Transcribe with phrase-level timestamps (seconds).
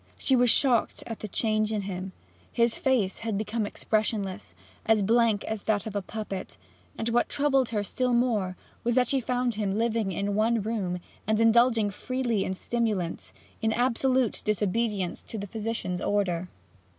[0.17, 2.11] She was shocked at the change in him.
[2.51, 6.57] His face had become expressionless, as blank as that of a puppet,
[6.97, 10.99] and what troubled her still more was that she found him living in one room,
[11.27, 16.49] and indulging freely in stimulants, in absolute disobedience to the physician's order.